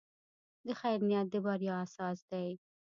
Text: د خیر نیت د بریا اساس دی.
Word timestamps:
د 0.65 0.67
خیر 0.79 0.99
نیت 1.09 1.27
د 1.33 1.35
بریا 1.45 1.75
اساس 1.85 2.17
دی. 2.29 2.49